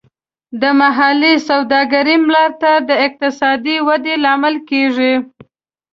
د 0.61 0.63
محلي 0.79 1.33
سوداګرۍ 1.49 2.17
ملاتړ 2.25 2.77
د 2.89 2.91
اقتصادي 3.07 3.75
ودې 3.87 4.15
لامل 4.23 4.55
کیږي. 4.69 5.13